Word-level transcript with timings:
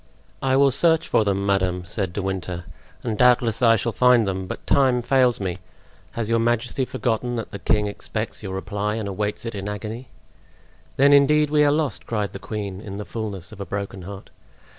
"I 0.41 0.55
will 0.55 0.71
search 0.71 1.07
for 1.07 1.23
them, 1.23 1.45
madame," 1.45 1.85
said 1.85 2.11
De 2.11 2.23
Winter 2.23 2.65
"and 3.03 3.15
doubtless 3.15 3.61
I 3.61 3.75
shall 3.75 3.91
find 3.91 4.25
them; 4.27 4.47
but 4.47 4.65
time 4.65 5.03
fails 5.03 5.39
me. 5.39 5.57
Has 6.13 6.27
your 6.27 6.39
majesty 6.39 6.85
forgotten 6.85 7.35
that 7.35 7.51
the 7.51 7.59
king 7.59 7.85
expects 7.85 8.41
your 8.41 8.55
reply 8.55 8.95
and 8.95 9.07
awaits 9.07 9.45
it 9.45 9.53
in 9.53 9.69
agony?" 9.69 10.07
"Then 10.97 11.13
indeed 11.13 11.51
we 11.51 11.63
are 11.63 11.71
lost!" 11.71 12.07
cried 12.07 12.33
the 12.33 12.39
queen, 12.39 12.81
in 12.81 12.97
the 12.97 13.05
fullness 13.05 13.51
of 13.51 13.59
a 13.61 13.63
broken 13.67 14.01
heart. 14.01 14.31